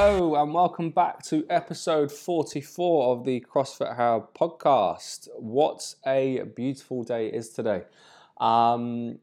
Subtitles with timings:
[0.00, 5.26] Hello and welcome back to episode 44 of the CrossFit Hub podcast.
[5.36, 7.82] What a beautiful day it is today.
[8.36, 9.18] Um,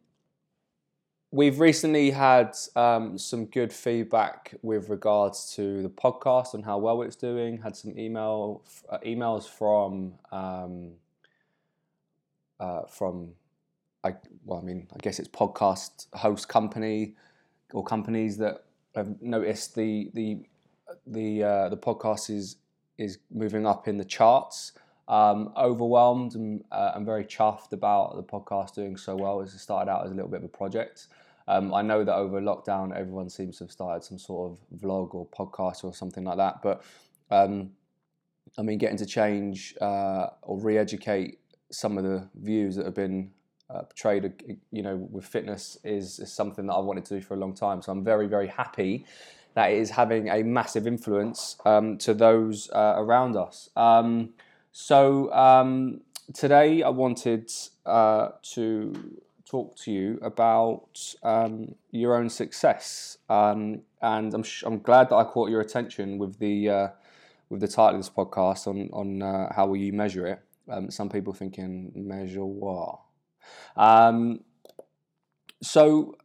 [1.31, 7.03] we've recently had um, some good feedback with regards to the podcast and how well
[7.03, 7.59] it's doing.
[7.59, 10.91] Had some email uh, emails from um,
[12.59, 13.29] uh, from
[14.03, 17.15] I well, I mean, I guess it's podcast host company
[17.71, 20.39] or companies that have noticed the the
[21.07, 22.57] the uh, the podcast is
[22.97, 24.73] is moving up in the charts.
[25.07, 29.41] Um, overwhelmed and uh, I'm very chuffed about the podcast doing so well.
[29.41, 31.07] As it started out as a little bit of a project.
[31.47, 35.13] Um, I know that over lockdown, everyone seems to have started some sort of vlog
[35.13, 36.63] or podcast or something like that.
[36.63, 36.83] But
[37.29, 37.71] um,
[38.57, 41.39] I mean, getting to change uh, or re-educate
[41.71, 43.31] some of the views that have been
[43.69, 47.33] uh, portrayed, you know, with fitness is, is something that I've wanted to do for
[47.33, 47.81] a long time.
[47.81, 49.05] So I'm very, very happy
[49.55, 53.69] that it is having a massive influence um, to those uh, around us.
[53.75, 54.33] Um,
[54.71, 56.01] so um,
[56.33, 57.51] today I wanted
[57.85, 58.93] uh, to
[59.49, 65.15] talk to you about um, your own success, um, and I'm, sh- I'm glad that
[65.15, 66.87] I caught your attention with the uh,
[67.49, 70.41] with the title of this podcast on on uh, how will you measure it.
[70.89, 72.99] Some people thinking measure what.
[75.61, 76.15] so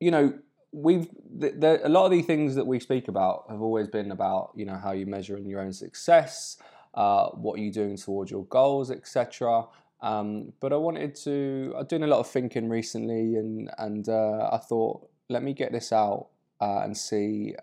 [0.00, 0.34] you know
[0.74, 4.10] we've the, the, a lot of the things that we speak about have always been
[4.10, 6.58] about you know how you measure in your own success,
[6.94, 9.64] uh, what are you doing towards your goals, etc.
[10.00, 11.74] Um, but I wanted to.
[11.78, 15.72] I'm doing a lot of thinking recently, and and uh, I thought let me get
[15.72, 16.28] this out
[16.60, 17.54] uh, and see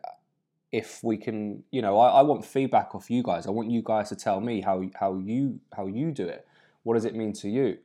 [0.72, 1.64] if we can.
[1.72, 3.46] You know, I, I want feedback off you guys.
[3.46, 6.48] I want you guys to tell me how how you how you do it.
[6.84, 7.78] What does it mean to you?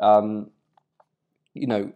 [0.00, 0.50] Um,
[1.52, 1.92] you know,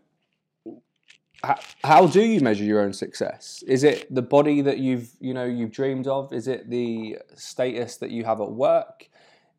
[1.84, 3.62] how do you measure your own success?
[3.66, 6.32] Is it the body that you've you know you've dreamed of?
[6.32, 9.08] Is it the status that you have at work?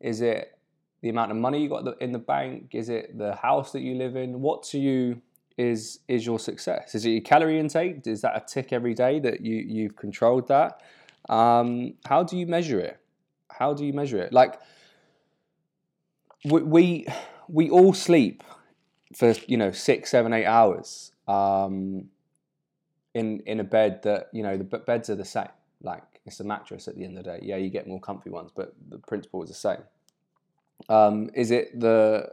[0.00, 0.58] Is it
[1.00, 2.70] the amount of money you got in the bank?
[2.72, 4.40] Is it the house that you live in?
[4.40, 5.22] What to you
[5.56, 6.94] is is your success?
[6.94, 8.06] Is it your calorie intake?
[8.06, 10.82] Is that a tick every day that you you've controlled that?
[11.28, 12.98] Um, how do you measure it?
[13.50, 14.32] How do you measure it?
[14.32, 14.60] Like
[16.44, 17.06] we we,
[17.48, 18.44] we all sleep
[19.14, 22.08] for you know six, seven, eight hours um,
[23.14, 25.48] in in a bed that you know the beds are the same.
[25.82, 27.40] Like it's a mattress at the end of the day.
[27.42, 29.82] Yeah, you get more comfy ones, but the principle is the same.
[30.88, 32.32] Um, is it the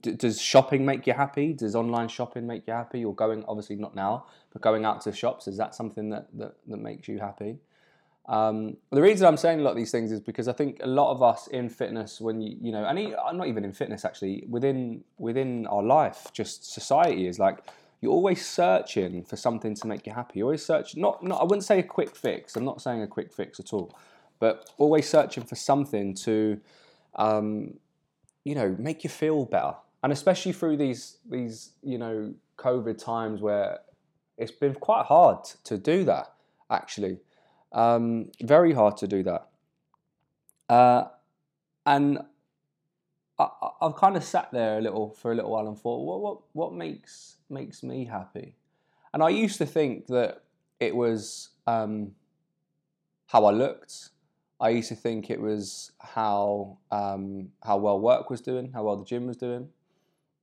[0.00, 1.52] does shopping make you happy?
[1.52, 3.04] Does online shopping make you happy?
[3.04, 6.54] Or going obviously not now, but going out to shops is that something that that,
[6.68, 7.58] that makes you happy?
[8.28, 10.86] Um, the reason I'm saying a lot of these things is because I think a
[10.86, 14.44] lot of us in fitness, when you you know, and not even in fitness actually,
[14.48, 17.60] within within our life, just society is like
[18.00, 20.38] you're always searching for something to make you happy.
[20.38, 22.56] You're always searching, not, not, I wouldn't say a quick fix.
[22.56, 23.96] I'm not saying a quick fix at all,
[24.38, 26.60] but always searching for something to,
[27.16, 27.74] um,
[28.44, 29.74] you know, make you feel better.
[30.02, 33.80] And especially through these, these, you know, COVID times where
[34.36, 36.32] it's been quite hard to do that,
[36.70, 37.18] actually.
[37.72, 39.48] Um, very hard to do that.
[40.68, 41.04] Uh,
[41.84, 42.20] and
[43.38, 43.48] I,
[43.82, 46.38] have kind of sat there a little for a little while and thought, what, what,
[46.52, 48.54] what makes makes me happy?
[49.12, 50.42] And I used to think that
[50.80, 52.12] it was um,
[53.26, 54.10] how I looked.
[54.60, 58.96] I used to think it was how um, how well work was doing, how well
[58.96, 59.68] the gym was doing.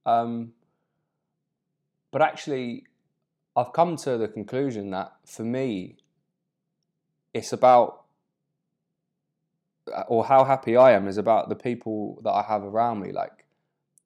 [0.05, 0.53] Um,
[2.11, 2.85] but actually,
[3.57, 5.97] I've come to the conclusion that for me,
[7.33, 8.04] it's about
[10.07, 13.45] or how happy I am is about the people that I have around me, like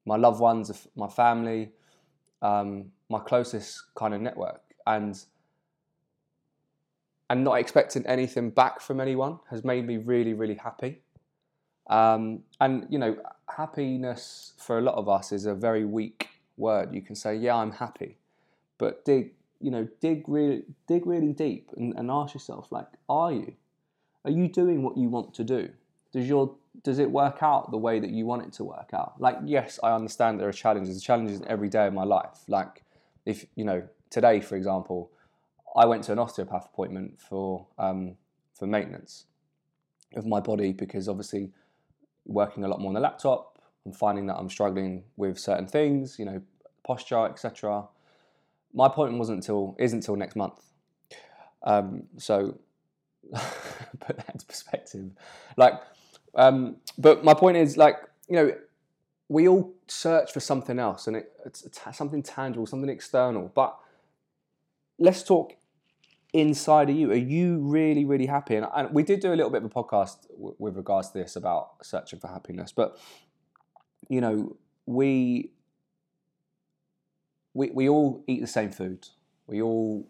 [0.06, 1.72] my loved ones, my family,
[2.41, 5.23] um, my closest kind of network, and
[7.29, 11.01] and not expecting anything back from anyone has made me really, really happy.
[11.89, 13.18] Um, and you know,
[13.56, 16.94] happiness for a lot of us is a very weak word.
[16.94, 18.18] You can say, "Yeah, I'm happy,"
[18.77, 23.31] but dig, you know, dig really, dig really deep and, and ask yourself, like, are
[23.31, 23.56] you?
[24.25, 25.69] are you doing what you want to do?
[26.11, 29.19] Does your does it work out the way that you want it to work out?
[29.19, 30.95] Like, yes, I understand there are challenges.
[30.95, 32.39] The challenges every day of my life.
[32.47, 32.83] Like,
[33.25, 35.11] if you know, today, for example,
[35.75, 38.15] I went to an osteopath appointment for um,
[38.53, 39.25] for maintenance
[40.15, 41.51] of my body because obviously
[42.25, 46.17] working a lot more on the laptop, I'm finding that I'm struggling with certain things,
[46.17, 46.41] you know,
[46.83, 47.85] posture, etc.
[48.73, 50.59] My appointment wasn't until isn't until next month.
[51.63, 52.57] Um, so
[54.00, 55.12] put that into perspective.
[55.57, 55.73] Like,
[56.35, 57.97] um, but my point is, like,
[58.27, 58.53] you know,
[59.27, 63.51] we all search for something else, and it, it's, it's something tangible, something external.
[63.53, 63.77] But
[64.97, 65.53] let's talk
[66.33, 67.11] inside of you?
[67.11, 68.55] Are you really, really happy?
[68.55, 71.17] And, and we did do a little bit of a podcast w- with regards to
[71.17, 72.97] this about searching for happiness, but
[74.07, 74.55] you know,
[74.85, 75.51] we
[77.53, 79.07] we we all eat the same food.
[79.47, 80.07] We all,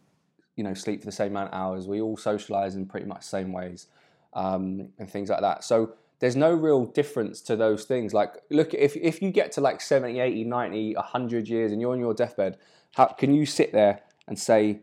[0.55, 1.87] you know, sleep for the same amount of hours.
[1.87, 3.87] We all socialize in pretty much the same ways,
[4.33, 5.63] um, and things like that.
[5.63, 8.13] So there's no real difference to those things.
[8.13, 11.93] Like, look, if, if you get to like 70, 80, 90, 100 years and you're
[11.93, 12.57] on your deathbed,
[12.95, 14.81] how can you sit there and say,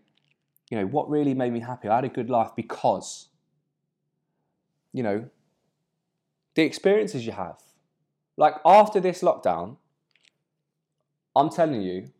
[0.70, 1.88] you know, what really made me happy?
[1.88, 3.28] I had a good life because,
[4.92, 5.28] you know,
[6.54, 7.58] the experiences you have.
[8.38, 9.76] Like, after this lockdown,
[11.34, 12.10] I'm telling you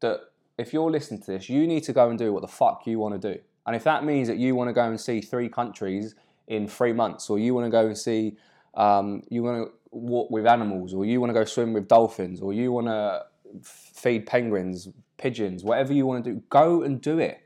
[0.00, 0.20] that
[0.56, 2.98] if you're listening to this, you need to go and do what the fuck you
[2.98, 3.40] want to do.
[3.66, 6.14] And if that means that you want to go and see three countries
[6.48, 8.36] in three months, or you want to go and see
[8.74, 12.40] um, you want to walk with animals, or you want to go swim with dolphins,
[12.40, 13.24] or you want to
[13.62, 14.88] feed penguins,
[15.18, 17.40] pigeons, whatever you want to do, go and do it.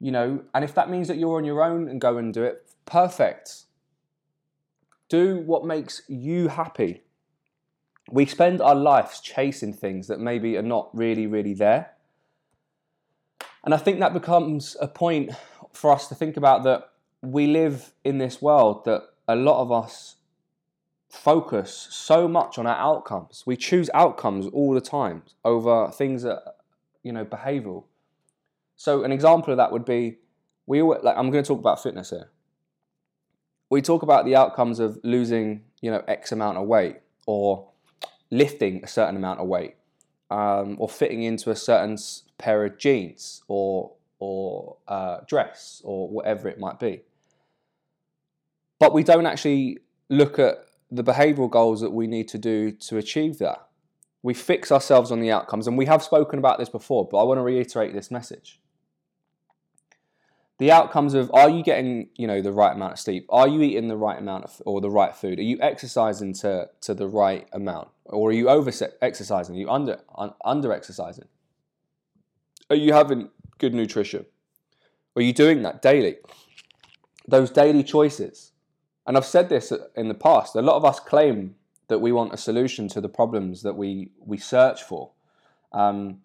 [0.00, 2.42] You know, and if that means that you're on your own and go and do
[2.42, 3.64] it, perfect.
[5.08, 7.02] Do what makes you happy.
[8.10, 11.92] We spend our lives chasing things that maybe are not really, really there.
[13.64, 15.30] And I think that becomes a point
[15.72, 16.90] for us to think about that
[17.22, 20.16] we live in this world that a lot of us
[21.08, 23.44] focus so much on our outcomes.
[23.46, 26.42] We choose outcomes all the time over things that,
[27.02, 27.84] you know, behavioral.
[28.76, 30.18] So an example of that would be,
[30.66, 32.30] we like I'm going to talk about fitness here.
[33.68, 36.96] We talk about the outcomes of losing, you know, X amount of weight
[37.26, 37.68] or
[38.30, 39.76] lifting a certain amount of weight
[40.30, 41.98] um, or fitting into a certain
[42.38, 47.02] pair of jeans or or uh, dress or whatever it might be.
[48.82, 52.96] But we don't actually look at the behavioral goals that we need to do to
[52.96, 53.68] achieve that.
[54.24, 57.22] We fix ourselves on the outcomes, and we have spoken about this before, but I
[57.22, 58.60] want to reiterate this message.
[60.58, 63.24] The outcomes of are you getting, you know, the right amount of sleep?
[63.28, 65.38] Are you eating the right amount of or the right food?
[65.38, 67.86] Are you exercising to, to the right amount?
[68.06, 69.54] Or are you over exercising?
[69.54, 70.00] Are you under
[70.44, 71.28] under exercising?
[72.68, 73.28] Are you having
[73.58, 74.26] good nutrition?
[75.14, 76.16] Are you doing that daily?
[77.28, 78.51] Those daily choices
[79.06, 81.56] and I've said this in the past, a lot of us claim
[81.88, 85.10] that we want a solution to the problems that we, we search for.
[85.72, 86.20] Um,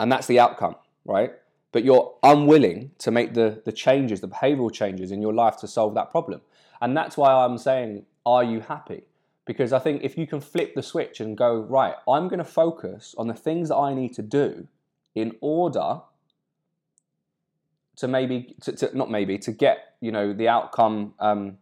[0.00, 1.32] and that's the outcome, right?
[1.72, 5.68] But you're unwilling to make the, the changes, the behavioral changes in your life to
[5.68, 6.40] solve that problem.
[6.80, 9.02] And that's why I'm saying, are you happy?
[9.44, 12.44] Because I think if you can flip the switch and go, right, I'm going to
[12.44, 14.66] focus on the things that I need to do
[15.14, 16.00] in order
[17.96, 21.58] to maybe to, to, not maybe to get you know the outcome um,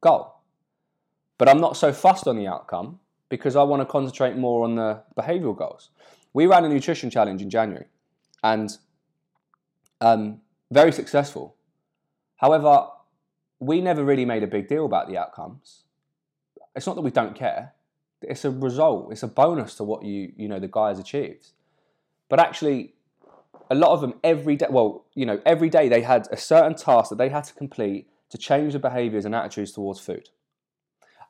[0.00, 0.34] goal.
[1.38, 4.76] But i'm not so fussed on the outcome because i want to concentrate more on
[4.76, 5.90] the behavioral goals.
[6.32, 7.86] We ran a nutrition challenge in january
[8.42, 8.76] and
[10.00, 10.40] um,
[10.70, 11.56] very successful.
[12.36, 12.88] However
[13.60, 15.82] we never really made a big deal about the outcomes.
[16.76, 17.72] It's not that we don't care.
[18.22, 19.12] It's a result.
[19.12, 21.52] It's a bonus to what you you know the guy has achieved.
[22.28, 22.94] But actually
[23.70, 26.74] a lot of them every day, well, you know, every day they had a certain
[26.74, 30.28] task that they had to complete to change the behaviors and attitudes towards food.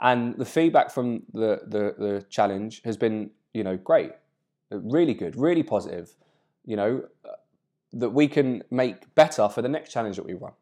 [0.01, 4.13] And the feedback from the, the, the challenge has been, you know, great,
[4.71, 6.15] really good, really positive,
[6.65, 7.33] you know, uh,
[7.93, 10.53] that we can make better for the next challenge that we run.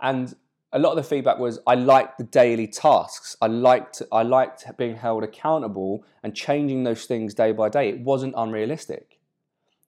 [0.00, 0.34] And
[0.72, 3.36] a lot of the feedback was I liked the daily tasks.
[3.40, 7.88] I liked I liked being held accountable and changing those things day by day.
[7.88, 9.13] It wasn't unrealistic.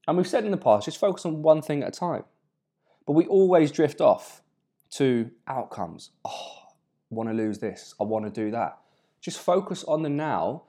[0.07, 2.25] And we've said in the past, just focus on one thing at a time.
[3.07, 4.43] But we always drift off
[4.93, 6.11] to outcomes.
[6.25, 6.59] Oh,
[7.11, 7.95] I want to lose this.
[8.01, 8.79] I want to do that.
[9.21, 10.65] Just focus on the now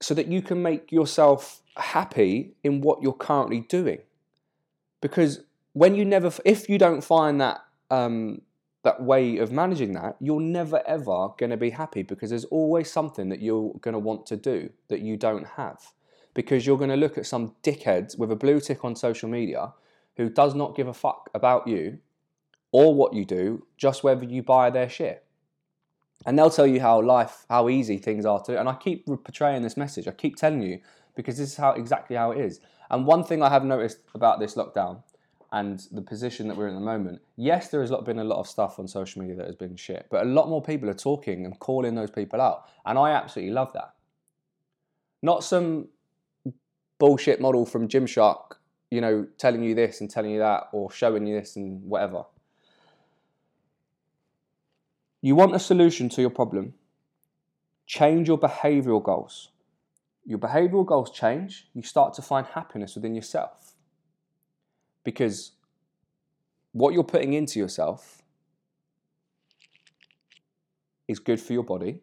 [0.00, 3.98] so that you can make yourself happy in what you're currently doing.
[5.00, 7.60] Because when you never, if you don't find that
[7.90, 8.42] um,
[8.82, 12.90] that way of managing that, you're never ever going to be happy because there's always
[12.90, 15.92] something that you're going to want to do that you don't have
[16.34, 19.72] because you're going to look at some dickheads with a blue tick on social media
[20.16, 21.98] who does not give a fuck about you
[22.72, 25.24] or what you do, just whether you buy their shit.
[26.26, 28.58] And they'll tell you how life, how easy things are to.
[28.60, 30.06] And I keep portraying this message.
[30.06, 30.80] I keep telling you
[31.14, 32.60] because this is how exactly how it is.
[32.90, 35.02] And one thing I have noticed about this lockdown
[35.52, 38.38] and the position that we're in at the moment, yes, there has been a lot
[38.38, 40.94] of stuff on social media that has been shit, but a lot more people are
[40.94, 42.68] talking and calling those people out.
[42.84, 43.94] And I absolutely love that.
[45.22, 45.88] Not some
[47.00, 48.58] bullshit model from Gymshark,
[48.90, 52.24] you know, telling you this and telling you that, or showing you this and whatever.
[55.20, 56.74] You want a solution to your problem.
[57.86, 59.50] Change your behavioral goals.
[60.24, 63.74] Your behavioral goals change, you start to find happiness within yourself.
[65.04, 65.52] because
[66.72, 68.22] what you're putting into yourself
[71.08, 72.00] is good for your body.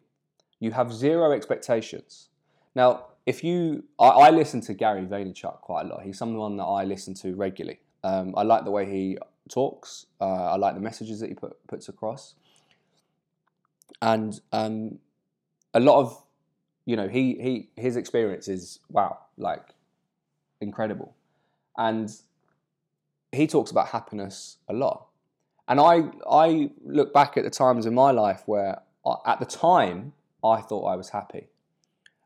[0.60, 2.28] You have zero expectations.
[2.74, 6.02] Now, if you, I, I listen to Gary Vaynerchuk quite a lot.
[6.02, 7.78] He's someone that I listen to regularly.
[8.02, 9.18] Um, I like the way he
[9.50, 10.06] talks.
[10.18, 12.36] Uh, I like the messages that he put, puts across,
[14.00, 14.98] and um,
[15.74, 16.24] a lot of,
[16.86, 19.74] you know, he he his experience is wow, like
[20.62, 21.14] incredible,
[21.76, 22.10] and
[23.30, 25.06] he talks about happiness a lot.
[25.68, 29.46] And I I look back at the times in my life where I, at the
[29.46, 31.48] time I thought I was happy,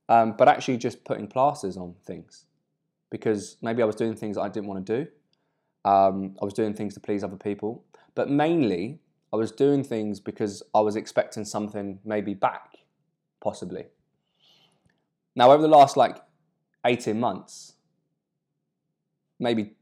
[0.09, 2.47] um, but actually just putting plasters on things
[3.11, 5.11] because maybe I was doing things I didn't want to do.
[5.85, 9.01] Um, I was doing things to please other people, but mainly
[9.33, 12.77] I was doing things because I was expecting something maybe back,
[13.41, 13.87] possibly.
[15.35, 16.19] Now, over the last like
[16.85, 17.75] 18 months,
[19.39, 19.75] maybe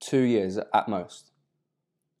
[0.00, 1.30] two years at most,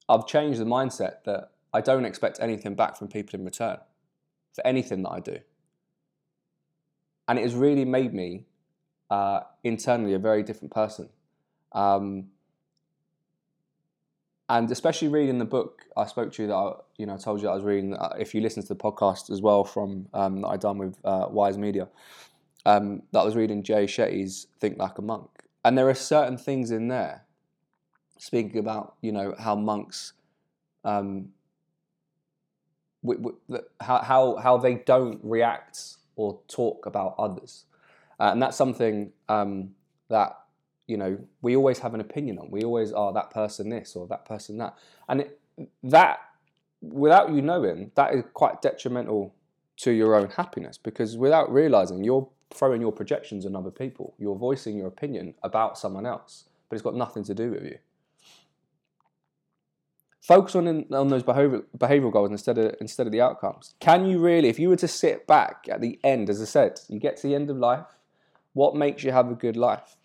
[0.08, 3.78] I've changed the mindset that I don't expect anything back from people in return
[4.54, 5.38] for anything that I do.
[7.28, 8.46] And it has really made me
[9.10, 11.08] uh, internally a very different person.
[11.72, 12.28] Um,
[14.48, 17.42] and especially reading the book I spoke to you that I, you know I told
[17.42, 17.94] you I was reading.
[17.94, 20.98] Uh, if you listen to the podcast as well from um, that I done with
[21.04, 21.88] uh, Wise Media,
[22.64, 25.28] um, that I was reading Jay Shetty's Think Like a Monk,
[25.64, 27.24] and there are certain things in there
[28.18, 30.12] speaking about you know how monks,
[30.84, 31.30] um,
[33.80, 37.64] how how how they don't react or talk about others,
[38.18, 39.70] uh, and that's something um,
[40.08, 40.36] that
[40.86, 42.50] you know, we always have an opinion on.
[42.50, 44.76] We always are that person this or that person that.
[45.08, 45.40] And it,
[45.82, 46.20] that,
[46.80, 49.34] without you knowing, that is quite detrimental
[49.78, 54.14] to your own happiness because without realizing, you're throwing your projections on other people.
[54.18, 57.78] You're voicing your opinion about someone else, but it's got nothing to do with you.
[60.26, 63.74] Focus on, in, on those behavior, behavioral goals instead of, instead of the outcomes.
[63.78, 66.80] Can you really, if you were to sit back at the end, as I said,
[66.88, 67.86] you get to the end of life,
[68.52, 69.96] what makes you have a good life?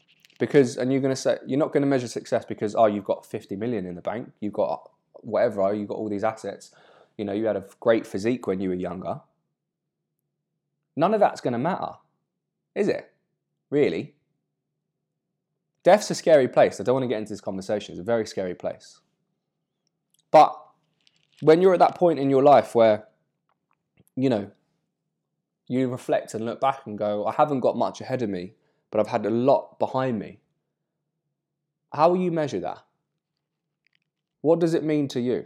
[0.41, 3.55] because and you're to say you're not to measure success because oh you've got 50
[3.57, 6.71] million in the bank you've got whatever oh, you've got all these assets.
[7.15, 9.21] You know you had a great physique when you were younger.
[10.95, 11.93] None of that's to matter
[12.73, 13.11] is it?
[13.69, 14.15] Really?
[15.83, 16.79] Death's a scary place.
[16.79, 17.93] I don't want to get into this conversation.
[17.93, 18.99] It's a very scary place
[20.31, 20.57] but
[21.41, 23.07] when you're at that point in your life where
[24.15, 24.51] you know
[25.67, 28.53] you reflect and look back and go i haven't got much ahead of me
[28.91, 30.39] but I've had a lot behind me.
[31.93, 32.83] How will you measure that?
[34.41, 35.45] What does it mean to you?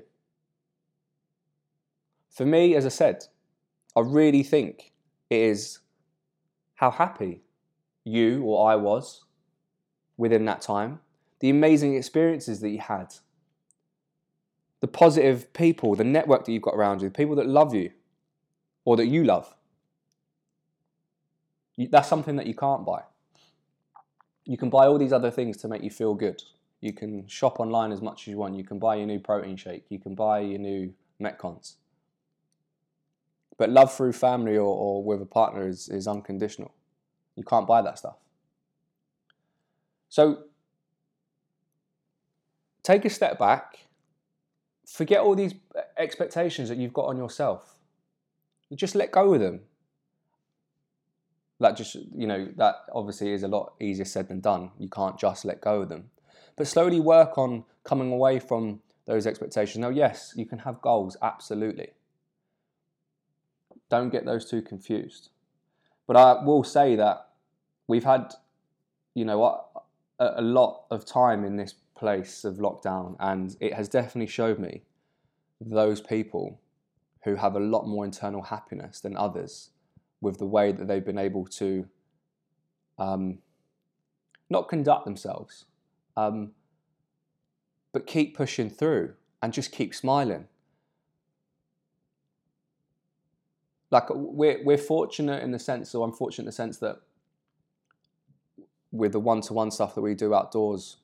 [2.30, 3.26] For me, as I said,
[3.96, 4.92] I really think
[5.30, 5.80] it is
[6.76, 7.44] how happy
[8.04, 9.24] you or I was
[10.18, 11.00] within that time,
[11.40, 13.14] the amazing experiences that you had,
[14.86, 17.92] the positive people, the network that you've got around you, the people that love you
[18.84, 19.56] or that you love.
[21.78, 23.02] That's something that you can't buy
[24.46, 26.42] you can buy all these other things to make you feel good.
[26.80, 28.56] You can shop online as much as you want.
[28.56, 29.86] You can buy your new protein shake.
[29.90, 31.74] You can buy your new Metcons.
[33.58, 36.74] But love through family or, or with a partner is, is unconditional.
[37.36, 38.18] You can't buy that stuff.
[40.10, 40.44] So
[42.84, 43.85] take a step back.
[44.86, 45.54] Forget all these
[45.98, 47.80] expectations that you've got on yourself.
[48.74, 49.62] Just let go of them.
[51.60, 54.72] That just you know that obviously is a lot easier said than done.
[54.78, 56.10] You can't just let go of them.
[56.58, 59.78] But slowly work on coming away from those expectations.
[59.78, 61.92] Now yes you can have goals absolutely.
[63.90, 65.30] Don't get those two confused.
[66.08, 67.30] But i will say that
[67.88, 68.34] we've had
[69.14, 69.44] you know
[70.20, 74.60] a, a lot of time in this place of lockdown and it has definitely showed
[74.60, 74.82] me
[75.62, 76.60] those people
[77.24, 79.72] who have a lot more internal happiness than others
[80.22, 81.88] with the way that they've been able to
[82.98, 83.40] um,
[84.50, 85.66] not conduct themselves,
[86.18, 86.52] um,
[87.94, 90.48] but keep pushing through and just keep smiling.
[93.92, 96.98] Like we're we're fortunate in the sense, or unfortunate in the sense that
[98.92, 100.98] with the one-to-one stuff that we do outdoors,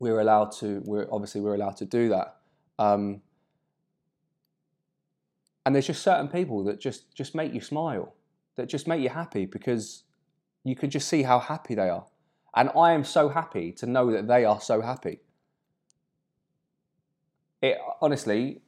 [0.00, 0.82] we're allowed to.
[0.84, 2.36] We're obviously we're allowed to do that.
[2.78, 3.22] Um,
[5.68, 8.14] and there's just certain people that just just make you smile
[8.56, 10.04] that just make you happy because
[10.64, 12.06] you can just see how happy they are
[12.56, 15.20] and i am so happy to know that they are so happy
[17.60, 18.62] it honestly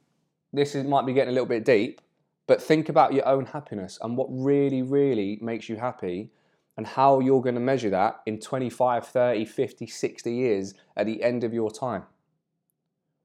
[0.53, 2.01] this is, might be getting a little bit deep
[2.45, 6.29] but think about your own happiness and what really really makes you happy
[6.77, 11.21] and how you're going to measure that in 25, 30, 50, 60 years at the
[11.21, 12.03] end of your time.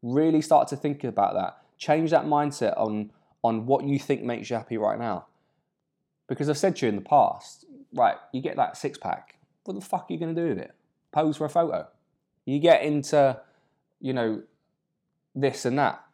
[0.03, 1.59] Really start to think about that.
[1.79, 3.13] Change that mindset on,
[3.43, 5.27] on what you think makes you happy right now.
[6.29, 9.75] Because I've said to you in the past, right, you get that six pack, what
[9.75, 10.75] the fuck are you going to do with it?
[11.13, 11.87] Pose for a photo.
[12.45, 13.41] You get into,
[14.01, 14.43] you know,
[15.35, 16.05] this and that,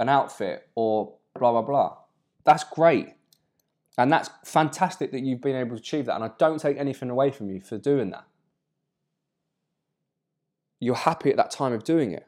[0.00, 1.96] an outfit or blah, blah, blah.
[2.44, 3.14] That's great.
[3.98, 6.14] And that's fantastic that you've been able to achieve that.
[6.14, 8.24] And I don't take anything away from you for doing that.
[10.80, 12.26] You're happy at that time of doing it.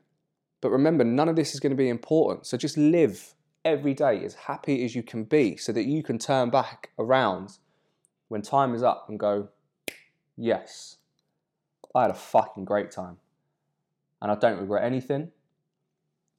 [0.61, 2.47] But remember, none of this is going to be important.
[2.47, 6.19] So just live every day as happy as you can be so that you can
[6.19, 7.59] turn back around
[8.29, 9.49] when time is up and go,
[10.37, 10.99] yes,
[11.95, 13.17] I had a fucking great time.
[14.21, 15.31] And I don't regret anything.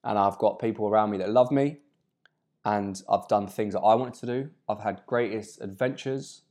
[0.03, 1.79] And I've got people around me that love me
[2.66, 4.50] and I've done things that I wanted to do.
[4.68, 6.42] I've had greatest adventures.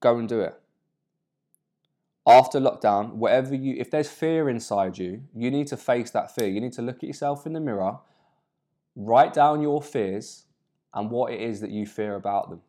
[0.00, 0.58] Go and do it.
[2.26, 6.48] After lockdown, whatever you, if there's fear inside you, you need to face that fear.
[6.48, 7.98] You need to look at yourself in the mirror,
[8.96, 10.46] write down your fears
[10.94, 12.62] and what it is that you fear about them.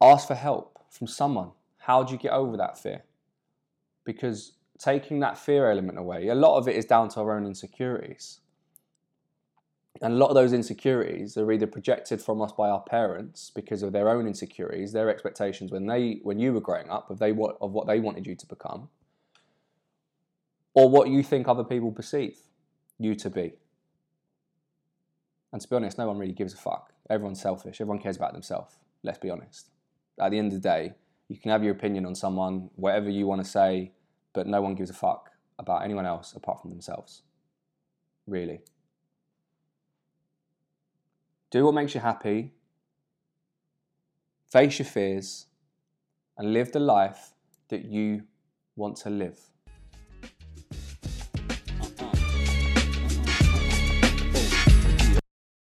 [0.00, 1.50] Ask for help from someone.
[1.76, 3.04] How do you get over that fear?
[4.04, 7.44] Because taking that fear element away, a lot of it is down to our own
[7.44, 8.40] insecurities.
[10.02, 13.82] And a lot of those insecurities are either projected from us by our parents because
[13.82, 17.32] of their own insecurities, their expectations when they when you were growing up of they
[17.32, 18.88] what of what they wanted you to become,
[20.74, 22.38] or what you think other people perceive
[22.98, 23.54] you to be.
[25.52, 26.92] And to be honest, no one really gives a fuck.
[27.08, 27.80] Everyone's selfish.
[27.80, 28.76] Everyone cares about themselves.
[29.02, 29.70] Let's be honest.
[30.20, 30.94] At the end of the day,
[31.28, 33.92] you can have your opinion on someone, whatever you want to say,
[34.32, 37.22] but no one gives a fuck about anyone else apart from themselves.
[38.26, 38.60] Really.
[41.50, 42.52] Do what makes you happy,
[44.46, 45.46] face your fears,
[46.38, 47.32] and live the life
[47.68, 48.22] that you
[48.76, 49.40] want to live.